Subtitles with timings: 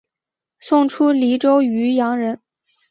[0.59, 2.41] 宋初蓟州渔阳人。